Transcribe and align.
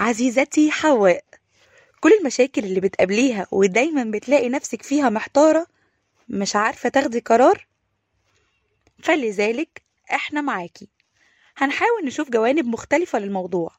عزيزتي 0.00 0.70
حواء. 0.70 1.24
كل 2.00 2.12
المشاكل 2.20 2.64
اللي 2.64 2.80
بتقابليها 2.80 3.46
ودايما 3.52 4.04
بتلاقي 4.04 4.48
نفسك 4.48 4.82
فيها 4.82 5.08
محتارة 5.10 5.66
مش 6.28 6.56
عارفة 6.56 6.88
تاخدي 6.88 7.20
قرار 7.20 7.66
فلذلك 9.02 9.82
إحنا 10.12 10.40
معاكي. 10.40 10.88
هنحاول 11.56 12.04
نشوف 12.04 12.30
جوانب 12.30 12.66
مختلفة 12.66 13.18
للموضوع 13.18 13.72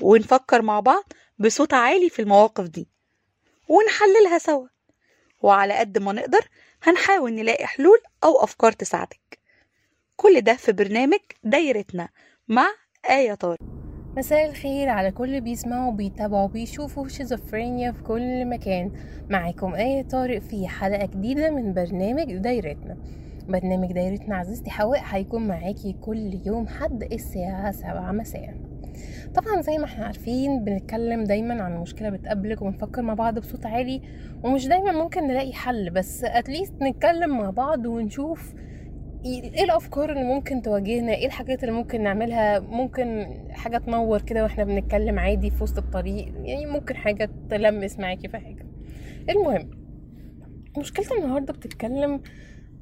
ونفكر 0.00 0.62
مع 0.62 0.80
بعض 0.80 1.12
بصوت 1.38 1.74
عالي 1.74 2.10
في 2.10 2.22
المواقف 2.22 2.64
دي 2.64 2.88
ونحللها 3.68 4.38
سوا. 4.38 4.68
وعلى 5.42 5.74
قد 5.74 5.98
ما 5.98 6.12
نقدر 6.12 6.48
هنحاول 6.82 7.32
نلاقي 7.32 7.66
حلول 7.66 7.98
أو 8.24 8.44
أفكار 8.44 8.72
تساعدك. 8.72 9.38
كل 10.16 10.40
ده 10.40 10.54
في 10.54 10.72
برنامج 10.72 11.20
دايرتنا 11.42 12.08
مع 12.48 12.70
آية 13.10 13.34
طارق. 13.34 13.83
مساء 14.16 14.50
الخير 14.50 14.88
على 14.88 15.10
كل 15.10 15.40
بيسمعوا 15.40 15.92
بيتابعوا 15.92 16.48
بيشوفوا 16.48 17.08
شيزوفرينيا 17.08 17.92
في 17.92 18.02
كل 18.02 18.44
مكان. 18.44 18.90
معاكم 19.30 19.74
آية 19.74 20.02
طارق 20.02 20.38
في 20.38 20.68
حلقة 20.68 21.06
جديدة 21.06 21.50
من 21.50 21.74
برنامج 21.74 22.34
دايرتنا. 22.36 22.96
برنامج 23.48 23.92
دايرتنا 23.92 24.36
عزيزتي 24.36 24.70
حواء 24.70 25.00
هيكون 25.04 25.48
معاكي 25.48 25.96
كل 26.00 26.40
يوم 26.46 26.66
حد 26.66 27.02
الساعة 27.12 27.70
سبعة 27.72 28.12
مساء. 28.12 28.54
طبعا 29.34 29.60
زي 29.60 29.78
ما 29.78 29.84
إحنا 29.84 30.06
عارفين 30.06 30.64
بنتكلم 30.64 31.24
دايما 31.24 31.62
عن 31.62 31.76
مشكلة 31.76 32.10
بتقابلك 32.10 32.62
وبنفكر 32.62 33.02
مع 33.02 33.14
بعض 33.14 33.38
بصوت 33.38 33.66
عالي 33.66 34.02
ومش 34.44 34.66
دايما 34.66 34.92
ممكن 34.92 35.26
نلاقي 35.26 35.52
حل 35.52 35.90
بس 35.90 36.24
اتليست 36.24 36.82
نتكلم 36.82 37.38
مع 37.38 37.50
بعض 37.50 37.86
ونشوف 37.86 38.54
إيه 39.24 39.64
الأفكار 39.64 40.10
اللي 40.12 40.24
ممكن 40.24 40.62
تواجهنا؟ 40.62 41.14
إيه 41.14 41.26
الحاجات 41.26 41.62
اللي 41.64 41.74
ممكن 41.74 42.02
نعملها؟ 42.02 42.58
ممكن 42.58 43.26
حاجة 43.50 43.78
تنور 43.78 44.22
كده 44.22 44.42
وإحنا 44.42 44.64
بنتكلم 44.64 45.18
عادي 45.18 45.50
في 45.50 45.62
وسط 45.62 45.78
الطريق؟ 45.78 46.32
يعني 46.42 46.66
ممكن 46.66 46.96
حاجة 46.96 47.30
تلمس 47.50 47.98
معاكي 47.98 48.28
في 48.28 48.38
حاجة. 48.38 48.66
المهم 49.30 49.70
مشكلة 50.78 51.18
النهارده 51.18 51.52
بتتكلم 51.52 52.20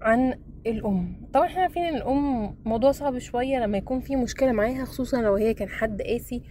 عن 0.00 0.38
الأم. 0.66 1.28
طبعا 1.32 1.46
إحنا 1.46 1.62
عارفين 1.62 1.82
إن 1.82 1.94
الأم 1.94 2.54
موضوع 2.64 2.92
صعب 2.92 3.18
شوية 3.18 3.58
لما 3.58 3.78
يكون 3.78 4.00
في 4.00 4.16
مشكلة 4.16 4.52
معاها 4.52 4.84
خصوصا 4.84 5.22
لو 5.22 5.34
هي 5.34 5.54
كان 5.54 5.68
حد 5.68 6.02
قاسي 6.02 6.42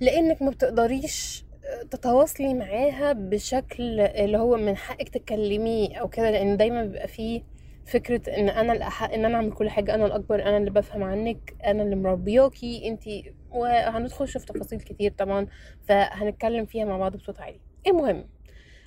لأنك 0.00 0.42
ما 0.42 0.50
بتقدريش 0.50 1.44
تتواصلي 1.90 2.54
معاها 2.54 3.12
بشكل 3.12 4.00
اللي 4.00 4.38
هو 4.38 4.56
من 4.56 4.76
حقك 4.76 5.08
تتكلمي 5.08 6.00
أو 6.00 6.08
كده 6.08 6.30
لأن 6.30 6.56
دايما 6.56 6.84
بيبقى 6.84 7.08
فيه 7.08 7.42
فكرة 7.86 8.30
إن 8.36 8.48
أنا 8.48 8.72
الاحق 8.72 9.12
إن 9.12 9.24
أنا 9.24 9.36
أعمل 9.36 9.52
كل 9.52 9.70
حاجة 9.70 9.94
أنا 9.94 10.06
الأكبر 10.06 10.42
أنا 10.42 10.56
اللي 10.56 10.70
بفهم 10.70 11.02
عنك 11.02 11.56
أنا 11.64 11.82
اللي 11.82 11.96
مربياكي 11.96 12.88
أنتي 12.88 13.34
وهندخل 13.50 14.28
في 14.28 14.38
تفاصيل 14.46 14.80
كتير 14.80 15.12
طبعا 15.12 15.46
فهنتكلم 15.88 16.66
فيها 16.66 16.84
مع 16.84 16.98
بعض 16.98 17.16
بصوت 17.16 17.40
عالي. 17.40 17.60
المهم 17.86 18.33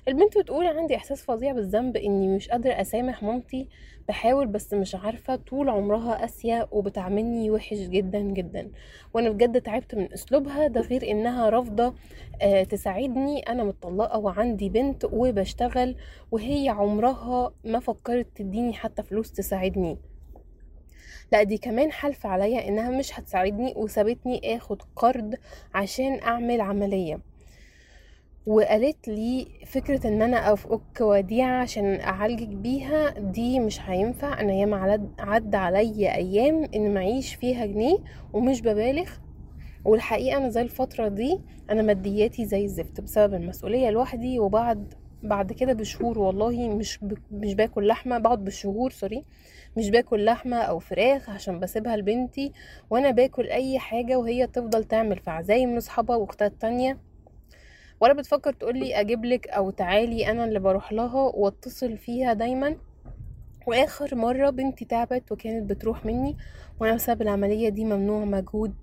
البنت 0.08 0.38
بتقول 0.38 0.66
عندي 0.66 0.96
إحساس 0.96 1.22
فظيع 1.22 1.52
بالذنب 1.52 1.96
إني 1.96 2.28
مش 2.36 2.48
قادرة 2.48 2.72
أسامح 2.72 3.22
مامتي 3.22 3.68
بحاول 4.08 4.46
بس 4.46 4.74
مش 4.74 4.94
عارفة 4.94 5.36
طول 5.36 5.68
عمرها 5.68 6.14
قاسية 6.14 6.68
وبتعاملني 6.70 7.50
وحش 7.50 7.76
جدا 7.78 8.20
جدا. 8.20 8.70
وأنا 9.14 9.30
بجد 9.30 9.60
تعبت 9.62 9.94
من 9.94 10.12
أسلوبها 10.12 10.66
ده 10.66 10.80
غير 10.80 11.10
إنها 11.10 11.48
رافضة 11.48 11.94
آه 12.42 12.62
تساعدني. 12.62 13.40
أنا 13.40 13.64
متطلقة 13.64 14.18
وعندي 14.18 14.68
بنت 14.68 15.04
وبشتغل 15.12 15.96
وهي 16.30 16.68
عمرها 16.68 17.52
ما 17.64 17.80
فكرت 17.80 18.26
تديني 18.36 18.72
حتى 18.72 19.02
فلوس 19.02 19.32
تساعدني. 19.32 19.98
لا 21.32 21.42
دي 21.42 21.58
كمان 21.58 21.92
حلف 21.92 22.26
عليا 22.26 22.68
إنها 22.68 22.90
مش 22.90 23.18
هتساعدني 23.20 23.72
وسابتني 23.76 24.56
آخد 24.56 24.82
قرض 24.96 25.34
عشان 25.74 26.20
أعمل 26.22 26.60
عملية. 26.60 27.20
وقالت 28.48 29.08
لي 29.08 29.46
فكرة 29.66 30.06
إن 30.08 30.22
أنا 30.22 30.52
أفك 30.52 31.00
وديعة 31.00 31.62
عشان 31.62 32.00
أعالجك 32.00 32.48
بيها 32.48 33.10
دي 33.18 33.60
مش 33.60 33.80
هينفع. 33.80 34.40
أنا 34.40 34.52
ياما 34.52 35.08
عدى 35.18 35.56
عليا 35.56 36.14
أيام 36.16 36.64
إن 36.74 36.94
معيش 36.94 37.34
فيها 37.34 37.66
جنيه 37.66 37.96
ومش 38.32 38.60
ببالغ. 38.60 39.10
والحقيقة 39.84 40.36
أنا 40.36 40.48
زي 40.48 40.62
الفترة 40.62 41.08
دي 41.08 41.40
أنا 41.70 41.82
مادياتي 41.82 42.44
زي 42.46 42.64
الزفت 42.64 43.00
بسبب 43.00 43.34
المسؤولية 43.34 43.90
لوحدي 43.90 44.38
وبعد 44.38 44.94
بعد 45.22 45.52
كده 45.52 45.72
بشهور 45.72 46.18
والله 46.18 46.68
مش 46.68 46.98
ب... 47.02 47.14
مش 47.32 47.54
باكل 47.54 47.86
لحمة 47.86 48.18
بقعد 48.18 48.44
بالشهور 48.44 48.90
سوري 48.90 49.24
مش 49.76 49.90
باكل 49.90 50.24
لحمة 50.24 50.56
أو 50.56 50.78
فراخ 50.78 51.30
عشان 51.30 51.60
بسيبها 51.60 51.96
لبنتي 51.96 52.52
وأنا 52.90 53.10
باكل 53.10 53.46
أي 53.46 53.78
حاجة 53.78 54.16
وهي 54.18 54.46
تفضل 54.46 54.84
تعمل 54.84 55.18
في 55.18 55.30
عزايم 55.30 55.74
لأصحابها 55.74 56.16
وأختها 56.16 56.46
التانية. 56.46 57.07
ولا 58.00 58.12
بتفكر 58.12 58.52
تقولي 58.52 59.00
اجيبلك 59.00 59.48
أو 59.48 59.70
تعالي 59.70 60.30
أنا 60.30 60.44
اللي 60.44 60.58
بروح 60.60 60.92
لها 60.92 61.32
واتصل 61.34 61.98
فيها 61.98 62.32
دايما. 62.32 62.76
وآخر 63.66 64.14
مرة 64.14 64.50
بنتي 64.50 64.84
تعبت 64.84 65.32
وكانت 65.32 65.70
بتروح 65.70 66.06
مني 66.06 66.36
وأنا 66.80 66.94
بسبب 66.94 67.22
العملية 67.22 67.68
دي 67.68 67.84
ممنوع 67.84 68.24
مجهود 68.24 68.74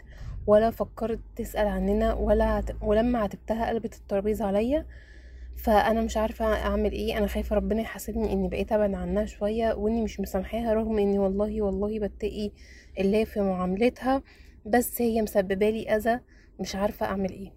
ولا 0.48 0.70
فكرت 0.72 1.20
تسأل 1.36 1.68
عننا 1.68 2.14
ولا. 2.14 2.64
ولما 2.82 3.20
عتبتها 3.20 3.70
قلبت 3.70 3.96
الترابيزة 3.96 4.46
عليا. 4.46 4.86
فأنا 5.58 6.02
مش 6.02 6.18
عارفة 6.18 6.46
أعمل 6.46 6.92
إيه. 6.92 7.18
أنا 7.18 7.28
خايفة 7.28 7.56
ربنا 7.56 7.82
يحاسبني 7.82 8.34
إني 8.34 8.48
بقيت 8.48 8.72
أبعد 8.72 8.94
عنها 8.94 9.26
شوية 9.26 9.74
وإني 9.74 10.02
مش 10.04 10.20
مسامحاها 10.20 10.74
رغم 10.74 10.98
إني 11.00 11.20
والله 11.20 11.62
والله 11.62 12.00
بتقي 12.00 12.52
الله 13.00 13.24
في 13.24 13.42
معاملتها. 13.42 14.22
بس 14.66 15.02
هي 15.02 15.22
مسببالي 15.22 15.96
أذى 15.96 16.20
مش 16.60 16.76
عارفة 16.76 17.06
أعمل 17.06 17.32
إيه. 17.32 17.52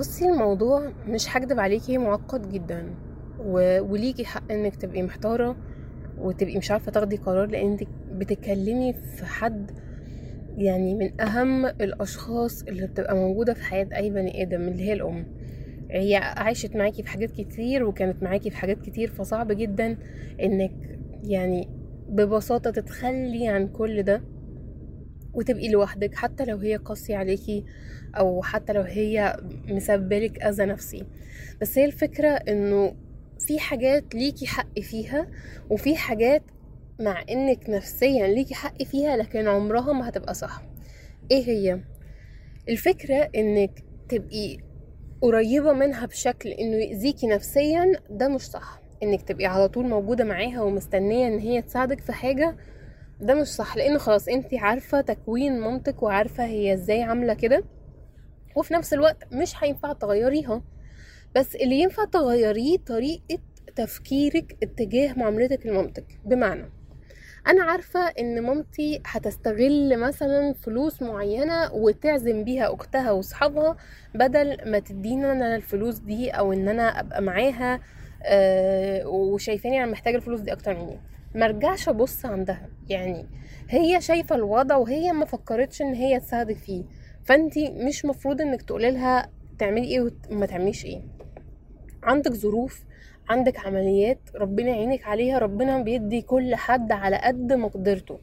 بصي 0.00 0.28
الموضوع 0.28 0.92
مش 1.06 1.36
هكدب 1.36 1.60
عليكي 1.60 1.98
معقد 1.98 2.52
جدا. 2.52 2.94
و... 3.40 3.80
وليكي 3.80 4.24
حق 4.24 4.52
إنك 4.52 4.76
تبقي 4.76 5.02
محتارة 5.02 5.56
وتبقي 6.18 6.58
مش 6.58 6.70
عارفة 6.70 6.92
تاخدي 6.92 7.16
قرار 7.16 7.46
لانك 7.46 7.88
بتتكلمي 8.12 8.92
في 8.92 9.24
حد 9.24 9.70
يعني 10.56 10.94
من 10.94 11.20
أهم 11.20 11.66
الأشخاص 11.66 12.62
اللي 12.62 12.86
بتبقى 12.86 13.14
موجودة 13.14 13.54
في 13.54 13.62
حياة 13.64 13.88
أي 13.96 14.10
بني 14.10 14.42
آدم 14.42 14.60
اللي 14.68 14.82
هي 14.82 14.92
الأم. 14.92 15.26
هي 15.90 16.16
عاشت 16.16 16.76
معاكي 16.76 17.02
في 17.02 17.08
حاجات 17.10 17.30
كتير 17.30 17.84
وكانت 17.84 18.22
معاكي 18.22 18.50
في 18.50 18.56
حاجات 18.56 18.80
كتير 18.82 19.10
فصعب 19.10 19.52
جدا 19.52 19.96
إنك 20.42 20.72
يعني 21.24 21.68
ببساطة 22.08 22.70
تتخلي 22.70 23.48
عن 23.48 23.68
كل 23.68 24.02
ده. 24.02 24.22
وتبقي 25.34 25.68
لوحدك 25.68 26.14
حتى 26.14 26.44
لو 26.44 26.56
هي 26.56 26.76
قاسية 26.76 27.16
عليكي 27.16 27.64
أو 28.16 28.42
حتى 28.42 28.72
لو 28.72 28.82
هي 28.82 29.36
مسبلك 29.68 30.42
أذى 30.42 30.64
نفسي. 30.64 31.04
بس 31.60 31.78
هي 31.78 31.84
الفكرة 31.84 32.28
إنه 32.28 32.94
في 33.38 33.58
حاجات 33.58 34.14
ليكي 34.14 34.46
حق 34.46 34.80
فيها 34.80 35.26
وفي 35.70 35.96
حاجات 35.96 36.42
مع 37.00 37.24
إنك 37.30 37.70
نفسيا 37.70 38.26
ليكي 38.26 38.54
حق 38.54 38.82
فيها 38.82 39.16
لكن 39.16 39.48
عمرها 39.48 39.92
ما 39.92 40.08
هتبقى 40.08 40.34
صح. 40.34 40.62
إيه 41.30 41.44
هي؟ 41.48 41.80
الفكرة 42.68 43.30
إنك 43.36 43.84
تبقي 44.08 44.58
قريبة 45.20 45.72
منها 45.72 46.06
بشكل 46.06 46.48
إنه 46.48 46.76
يأذيكي 46.76 47.26
نفسيا 47.26 47.92
ده 48.10 48.28
مش 48.28 48.40
صح. 48.42 48.80
إنك 49.02 49.22
تبقي 49.22 49.46
على 49.46 49.68
طول 49.68 49.86
موجودة 49.88 50.24
معاها 50.24 50.60
ومستنية 50.62 51.26
إن 51.26 51.38
هي 51.38 51.62
تساعدك 51.62 52.00
في 52.00 52.12
حاجة 52.12 52.56
ده 53.20 53.34
مش 53.34 53.46
صح 53.46 53.76
لأن 53.76 53.98
خلاص 53.98 54.28
انت 54.28 54.54
عارفة 54.54 55.00
تكوين 55.00 55.60
مامتك 55.60 56.02
وعارفة 56.02 56.44
هي 56.44 56.72
إزاي 56.74 57.02
عاملة 57.02 57.34
كده 57.34 57.64
وفي 58.56 58.74
نفس 58.74 58.92
الوقت 58.94 59.16
مش 59.32 59.52
هينفع 59.64 59.92
تغيريها. 59.92 60.62
بس 61.36 61.54
اللي 61.56 61.80
ينفع 61.80 62.04
تغيريه 62.04 62.76
طريقة 62.86 63.38
تفكيرك 63.76 64.56
اتجاه 64.62 65.12
معاملتك 65.18 65.66
لمامتك. 65.66 66.04
بمعنى 66.24 66.64
أنا 67.46 67.64
عارفة 67.64 68.00
إن 68.00 68.42
مامتي 68.42 69.02
هتستغل 69.06 69.98
مثلا 69.98 70.52
فلوس 70.52 71.02
معينة 71.02 71.72
وتعزم 71.72 72.44
بيها 72.44 72.74
أختها 72.74 73.10
وأصحابها 73.10 73.76
بدل 74.14 74.70
ما 74.70 74.78
تدينا 74.78 75.32
أنا 75.32 75.56
الفلوس 75.56 75.98
دي 75.98 76.30
أو 76.30 76.52
إن 76.52 76.68
أنا 76.68 77.00
أبقى 77.00 77.22
معاها 77.22 77.80
آه 78.24 79.06
وشايفاني 79.08 79.82
أنا 79.84 79.92
محتاجة 79.92 80.16
الفلوس 80.16 80.40
دي 80.40 80.52
أكتر 80.52 80.74
مني. 80.74 81.00
مرجعش 81.34 81.88
أبص 81.88 82.26
عندها. 82.26 82.68
يعني 82.88 83.26
هي 83.68 84.00
شايفة 84.00 84.36
الوضع 84.36 84.76
وهي 84.76 85.12
ما 85.12 85.24
فكرتش 85.24 85.82
إن 85.82 85.94
هي 85.94 86.20
تساعدك 86.20 86.56
فيه. 86.56 86.84
فانتي 87.24 87.70
مش 87.70 88.04
مفروض 88.04 88.40
إنك 88.40 88.62
تقولي 88.62 88.90
لها 88.90 89.30
تعملي 89.58 89.84
إيه 89.84 90.10
وما 90.30 90.46
تعمليش 90.46 90.84
إيه. 90.84 91.02
عندك 92.02 92.32
ظروف 92.32 92.84
عندك 93.28 93.66
عمليات 93.66 94.18
ربنا 94.34 94.68
يعينك 94.68 95.06
عليها 95.06 95.38
ربنا 95.38 95.82
بيدي 95.82 96.22
كل 96.22 96.54
حد 96.54 96.92
على 96.92 97.16
قد 97.16 97.52
مقدرته. 97.52 98.18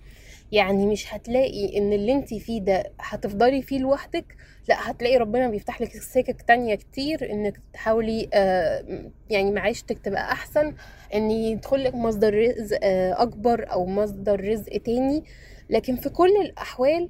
يعني 0.52 0.86
مش 0.86 1.14
هتلاقي 1.14 1.78
إن 1.78 1.94
اللي 1.94 2.12
انت 2.14 2.34
فيه 2.34 2.62
ده 2.62 2.84
هتفضلي 3.00 3.62
فيه 3.62 3.80
لوحدك 3.80 4.26
لأ 4.70 4.92
هتلاقي 4.92 5.18
ربنا 5.18 5.50
بيفتح 5.50 5.82
لك 5.82 5.92
سكك 5.92 6.42
تانية 6.42 6.76
كتير 6.76 7.32
إنك 7.32 7.60
تحاولي 7.74 8.30
آه 8.34 8.84
يعني 9.30 9.52
معيشتك 9.52 10.00
تبقى 10.00 10.32
أحسن 10.32 10.74
إن 11.14 11.32
يدخل 11.32 11.84
لك 11.84 11.96
مصدر 11.96 12.34
رزق 12.34 12.80
آه 12.84 13.22
أكبر 13.22 13.72
أو 13.72 13.86
مصدر 13.86 14.50
رزق 14.50 14.78
تاني. 14.78 15.24
لكن 15.70 15.96
في 15.96 16.10
كل 16.10 16.32
الأحوال 16.42 17.10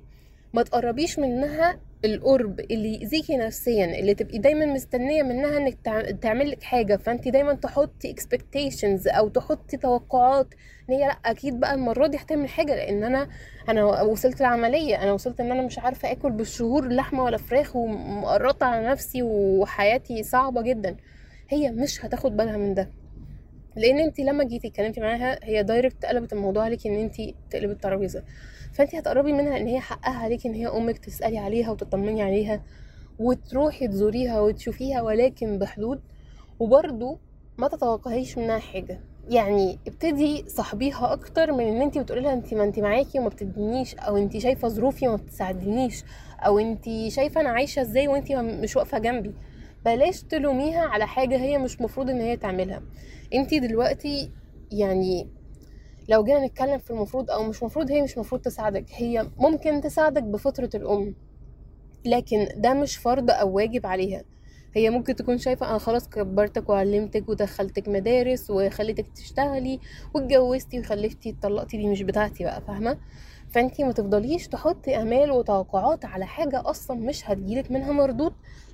ما 0.54 0.64
تقربيش 0.64 1.20
منها 1.20 1.80
القرب 2.06 2.60
اللي 2.60 2.94
يأذيكي 2.94 3.38
نفسيا 3.38 4.00
اللي 4.00 4.14
تبقي 4.14 4.38
دايما 4.38 4.66
مستنية 4.66 5.24
منها 5.24 5.58
إنك 5.58 5.78
تع- 5.84 6.12
تعمل 6.12 6.52
لك 6.52 6.64
حاجة. 6.64 6.96
فأنت 6.98 7.28
دايما 7.28 7.54
تحطي 7.54 8.16
expectations 8.16 9.16
أو 9.18 9.30
تحطي 9.30 9.78
توقعات 9.78 10.48
إن 10.90 10.94
هي 10.96 11.00
لأ 11.08 11.18
أكيد 11.26 11.60
بقى 11.60 11.74
المرة 11.74 12.08
دي 12.08 12.18
هتعمل 12.18 12.50
حاجة. 12.50 12.76
لأن 12.76 13.04
أنا 13.04 13.28
أنا 13.70 13.84
وصلت 14.02 14.42
العملية. 14.42 15.04
أنا 15.04 15.12
وصلت 15.14 15.40
إن 15.40 15.52
أنا 15.52 15.62
مش 15.62 15.80
عارفة 15.80 16.12
آكل 16.12 16.32
بالشهور 16.32 16.88
لحمة 16.88 17.24
ولا 17.24 17.38
فراخ 17.38 17.76
ومقرطة 17.76 18.66
على 18.66 18.88
نفسي 18.88 19.24
وحياتي 19.24 20.24
صعبة 20.24 20.62
جدا. 20.62 20.96
هي 21.50 21.72
مش 21.72 22.06
هتاخد 22.06 22.38
بالها 22.38 22.58
من 22.58 22.74
ده. 22.74 22.92
لأن 23.78 24.00
انت 24.00 24.20
لما 24.20 24.44
جيتي 24.44 24.68
اتكلمتي 24.68 25.02
معاها 25.02 25.40
هي 25.44 25.64
دايركت 25.64 26.06
قلبت 26.06 26.34
الموضوع 26.34 26.64
عليكي 26.64 26.90
ان 26.90 26.96
انت 26.96 27.16
تقلبي 27.52 27.74
الترابيزة. 27.74 28.24
فانت 28.74 28.96
هتقربي 28.96 29.34
منها 29.34 29.58
ان 29.58 29.68
هي 29.68 29.80
حقها 29.80 30.18
عليكي 30.18 30.48
ان 30.48 30.54
هي 30.54 30.68
أمك 30.68 30.98
تسألي 30.98 31.38
عليها 31.38 31.72
وتطمني 31.72 32.22
عليها 32.22 32.64
وتروحي 33.20 33.88
تزوريها 33.88 34.40
وتشوفيها 34.40 35.02
ولكن 35.02 35.60
بحدود. 35.60 36.02
وبرضو 36.60 37.18
ما 37.58 37.68
تتوقعيش 37.68 38.38
منها 38.38 38.60
حاجة. 38.60 39.00
يعني 39.30 39.80
ابتدي 39.88 40.44
صاحبيها 40.48 41.14
أكتر 41.14 41.52
من 41.52 41.66
ان 41.68 41.82
انت 41.82 41.98
بتقولي 41.98 42.22
لها 42.22 42.34
انت 42.34 42.54
ما 42.54 42.64
انت 42.64 42.80
معاكي 42.80 43.20
وما 43.20 43.30
بتدينيش 43.30 43.96
أو 43.96 44.18
انت 44.18 44.38
شايفة 44.38 44.68
ظروفي 44.68 45.08
وما 45.08 45.18
بتساعدنيش 45.18 46.04
أو 46.40 46.60
انت 46.60 46.86
شايفة 47.08 47.42
أنا 47.42 47.50
عايشة 47.50 47.82
إزاي 47.82 48.08
وانت 48.08 48.32
مش 48.32 48.76
واقفة 48.76 48.98
جنبي. 48.98 49.34
بلاش 49.86 50.24
تلوميها 50.24 50.82
على 50.82 51.08
حاجة 51.08 51.38
هي 51.38 51.58
مش 51.58 51.82
مفروض 51.82 52.10
إن 52.10 52.22
هي 52.22 52.38
تعملها. 52.38 52.82
انت 53.34 53.54
دلوقتي 53.54 54.32
يعني 54.72 55.28
لو 56.10 56.24
جينا 56.24 56.46
نتكلم 56.46 56.78
في 56.78 56.92
المفروض 56.92 57.32
أو 57.32 57.44
مش 57.44 57.64
مفروض 57.64 57.92
هي 57.92 58.02
مش 58.02 58.18
مفروض 58.18 58.42
تساعدك 58.42 58.86
هي 58.92 59.30
ممكن 59.38 59.82
تساعدك 59.82 60.24
بفطرة 60.24 60.70
الأم 60.76 61.16
لكن 62.06 62.48
ده 62.58 62.74
مش 62.74 62.98
فرض 62.98 63.32
أو 63.32 63.52
واجب 63.56 63.86
عليها. 63.86 64.24
هي 64.78 64.90
ممكن 64.90 65.16
تكون 65.16 65.38
شايفة 65.38 65.70
أنا 65.70 65.78
خلاص 65.78 66.10
كبرتك 66.10 66.70
وعلمتك 66.70 67.30
ودخلتك 67.30 67.88
مدارس 67.88 68.50
وخليتك 68.50 69.08
تشتغلي 69.16 69.80
واتجوزتي 70.14 70.80
وخلفتي 70.80 71.30
اتطلقتي 71.30 71.78
دي 71.78 71.88
مش 71.88 72.02
بتاعتي 72.02 72.44
بقى 72.44 72.62
فاهمة؟ 72.62 72.98
فأنتي 73.50 73.84
ما 73.84 73.92
تفضليش 73.92 74.48
تحطي 74.48 75.02
أمال 75.02 75.32
وتوقعات 75.32 76.06
على 76.06 76.26
حاجة 76.26 76.70
أصلا 76.70 76.98
مش 77.00 77.30
هتجيلك 77.30 77.72
منها 77.72 77.92
مردود. 77.92 78.34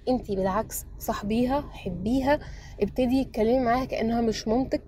أنتي 0.10 0.36
بالعكس 0.36 0.86
صاحبيها 1.00 1.62
حبيها 1.72 2.40
ابتدي 2.82 3.22
اتكلمي 3.22 3.60
معاها 3.60 3.86
كأنها 3.86 4.22
مش 4.22 4.48
مامتك. 4.48 4.82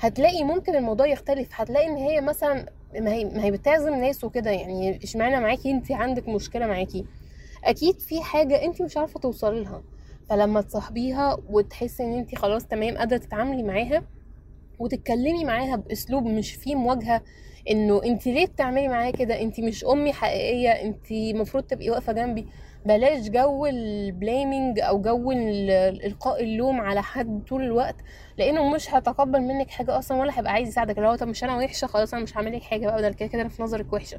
هتلاقي 0.00 0.44
ممكن 0.44 0.74
الموضوع 0.76 1.06
يختلف 1.06 1.48
هتلاقي 1.52 1.86
إن 1.86 1.96
هي 1.96 2.20
مثلا 2.20 2.66
ما 3.00 3.12
هي 3.12 3.24
ما 3.24 3.44
هي 3.44 3.50
بتعزم 3.50 3.94
ناس 3.94 4.24
وكده 4.24 4.50
يعني 4.50 5.00
اشمعنى 5.02 5.40
معاكي؟ 5.40 5.70
انت 5.70 5.92
عندك 5.92 6.28
مشكلة 6.28 6.66
معاكي. 6.66 7.04
أكيد 7.64 8.00
في 8.00 8.20
حاجة 8.22 8.64
انت 8.64 8.82
مش 8.82 8.96
عارفة 8.96 9.20
توصلي 9.20 9.60
لها. 9.64 9.82
فلما 10.30 10.60
تصاحبيها 10.60 11.38
وتحسي 11.48 12.02
إن 12.04 12.12
انت 12.18 12.34
خلاص 12.34 12.66
تمام 12.66 12.98
قادرة 12.98 13.16
تتعاملي 13.16 13.62
معاها 13.62 14.04
وتتكلمي 14.78 15.44
معاها 15.44 15.76
بأسلوب 15.76 16.24
مش 16.26 16.52
فيه 16.54 16.74
مواجهة 16.74 17.22
إنه 17.70 18.04
انت 18.04 18.26
ليه 18.26 18.46
بتعملي 18.46 18.88
معايا 18.88 19.10
كده؟ 19.10 19.40
انت 19.42 19.60
مش 19.60 19.84
أمي 19.84 20.12
حقيقية 20.12 20.70
انت 20.70 21.10
المفروض 21.10 21.62
تبقي 21.64 21.90
واقفة 21.90 22.12
جنبي. 22.12 22.46
بلاش 22.86 23.28
جو 23.28 23.66
ال 23.66 23.80
blaming 23.80 24.80
أو 24.80 25.00
جو 25.02 25.32
ال- 25.32 26.04
إلقاء 26.04 26.42
اللوم 26.42 26.80
على 26.80 27.02
حد 27.02 27.42
طول 27.48 27.62
الوقت 27.62 27.94
لأنه 28.38 28.68
مش 28.74 28.94
هيتقبل 28.94 29.40
منك 29.40 29.70
حاجة 29.70 29.98
أصلا 29.98 30.18
ولا 30.20 30.38
هيبقى 30.38 30.52
عايز 30.52 30.68
يساعدك. 30.68 30.96
اللي 30.98 31.08
هو 31.08 31.14
طب 31.14 31.28
مش 31.28 31.44
أنا 31.44 31.56
وحشة 31.56 31.86
خلاص 31.86 32.14
أنا 32.14 32.22
مش 32.22 32.36
هعمل 32.36 32.56
لك 32.56 32.62
حاجة 32.62 32.86
بقى 32.86 33.02
ده 33.02 33.10
كده 33.10 33.28
كده 33.28 33.48
في 33.48 33.62
نظرك 33.62 33.92
وحشة. 33.92 34.18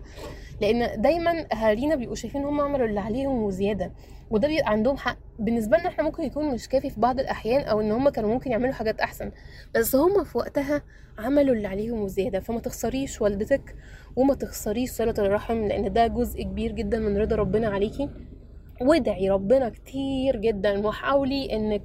لأن 0.61 1.01
دايما 1.01 1.45
أهالينا 1.53 1.95
بيبقوا 1.95 2.15
شايفين 2.15 2.43
هم 2.45 2.61
عملوا 2.61 2.87
اللي 2.87 2.99
عليهم 2.99 3.43
وزيادة 3.43 3.91
وده 4.31 4.47
بيبقى 4.47 4.69
عندهم 4.71 4.97
حق. 4.97 5.17
بالنسبة 5.39 5.77
لنا 5.77 5.87
إحنا 5.87 6.03
ممكن 6.03 6.23
يكون 6.23 6.45
مش 6.53 6.67
كافي 6.69 6.89
في 6.89 6.99
بعض 6.99 7.19
الأحيان 7.19 7.61
أو 7.61 7.81
إن 7.81 7.91
هم 7.91 8.09
كانوا 8.09 8.29
ممكن 8.33 8.51
يعملوا 8.51 8.73
حاجات 8.73 8.99
أحسن. 8.99 9.31
بس 9.75 9.95
هم 9.95 10.23
في 10.23 10.37
وقتها 10.37 10.81
عملوا 11.19 11.55
اللي 11.55 11.67
عليهم 11.67 12.01
وزيادة. 12.01 12.39
فما 12.39 12.59
تخسريش 12.59 13.21
والدتك 13.21 13.75
وما 14.15 14.33
تخسريش 14.33 14.91
صلة 14.91 15.15
الرحم 15.17 15.67
لأن 15.67 15.93
ده 15.93 16.07
جزء 16.07 16.43
كبير 16.43 16.71
جدا 16.71 16.99
من 16.99 17.17
رضا 17.17 17.35
ربنا 17.35 17.67
عليكي. 17.67 18.09
وادعي 18.81 19.29
ربنا 19.29 19.69
كتير 19.69 20.35
جدا 20.35 20.87
وحاولي 20.87 21.55
إنك 21.55 21.81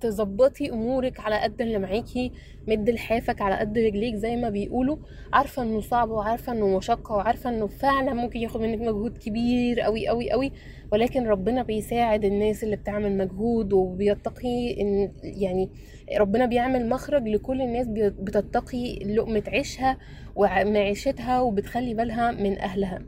تظبطي 0.00 0.70
أمورك 0.70 1.20
على 1.20 1.40
قد 1.40 1.60
اللي 1.60 1.78
معاكي 1.78 2.32
مد 2.68 2.90
لحافك 2.90 3.40
على 3.42 3.54
قد 3.56 3.78
رجليك 3.78 4.14
زي 4.14 4.36
ما 4.36 4.50
بيقولوا. 4.50 4.96
عارفة 5.32 5.62
إنه 5.62 5.80
صعب 5.80 6.10
وعارفة 6.10 6.52
إنه 6.52 6.76
مشقة 6.76 7.14
وعارفة 7.14 7.50
إنه 7.50 7.66
فعلا 7.66 8.14
ممكن 8.14 8.40
ياخد 8.40 8.60
منك 8.60 8.80
مجهود 8.80 9.18
كبير 9.18 9.80
قوي 9.80 10.08
قوي 10.08 10.30
قوي 10.30 10.52
ولكن 10.92 11.26
ربنا 11.26 11.62
بيساعد 11.62 12.24
الناس 12.24 12.64
اللي 12.64 12.76
بتعمل 12.76 13.16
مجهود 13.18 13.72
وبيتقي 13.72 14.80
إن 14.80 15.12
يعني 15.22 15.70
ربنا 16.18 16.46
بيعمل 16.46 16.88
مخرج 16.88 17.28
لكل 17.28 17.62
الناس 17.62 17.86
بتتقي 18.20 18.98
لقمة 18.98 19.42
عيشها 19.48 19.98
ومعيشتها 20.36 21.40
وبتخلي 21.40 21.94
بالها 21.94 22.30
من 22.30 22.58
أهلها. 22.58 23.02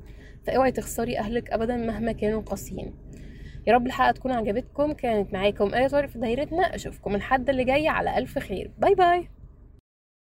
فاوعي 0.46 0.72
تخسري 0.72 1.18
اهلك 1.18 1.50
ابدا 1.50 1.76
مهما 1.76 2.12
كانوا 2.12 2.42
قاسيين. 2.42 2.94
يا 3.66 3.72
رب 3.72 3.86
الحلقة 3.86 4.10
تكون 4.12 4.32
عجبتكم 4.32 4.92
كانت 4.92 5.32
معاكم 5.32 5.74
آية 5.74 5.88
طارق 5.88 6.08
في 6.08 6.18
دايرتنا. 6.18 6.74
أشوفكم 6.74 7.14
الحد 7.14 7.50
اللي 7.50 7.64
جاي 7.64 7.88
على 7.88 8.18
ألف 8.18 8.38
خير. 8.38 8.70
باي 8.78 8.94
باي. 8.94 9.28